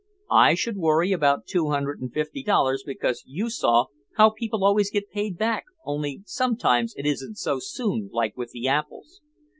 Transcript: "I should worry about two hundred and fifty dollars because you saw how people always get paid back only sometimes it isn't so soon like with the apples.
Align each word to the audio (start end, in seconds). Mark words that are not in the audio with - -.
"I 0.31 0.55
should 0.55 0.77
worry 0.77 1.11
about 1.11 1.45
two 1.45 1.69
hundred 1.69 2.01
and 2.01 2.11
fifty 2.11 2.41
dollars 2.41 2.81
because 2.83 3.21
you 3.27 3.51
saw 3.51 3.85
how 4.15 4.31
people 4.31 4.65
always 4.65 4.89
get 4.89 5.11
paid 5.11 5.37
back 5.37 5.65
only 5.85 6.23
sometimes 6.25 6.95
it 6.97 7.05
isn't 7.05 7.35
so 7.35 7.59
soon 7.59 8.09
like 8.11 8.35
with 8.35 8.49
the 8.49 8.67
apples. 8.67 9.21